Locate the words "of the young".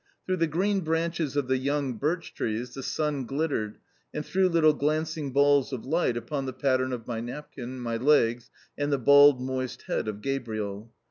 1.35-1.93